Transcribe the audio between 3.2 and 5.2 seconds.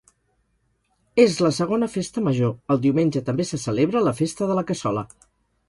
també se celebra la Festa de la Cassola.